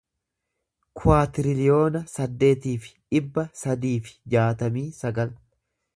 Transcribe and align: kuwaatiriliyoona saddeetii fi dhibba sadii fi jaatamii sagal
kuwaatiriliyoona 1.01 2.01
saddeetii 2.13 2.75
fi 2.87 2.95
dhibba 3.17 3.47
sadii 3.65 3.95
fi 4.09 4.19
jaatamii 4.37 4.87
sagal 5.03 5.41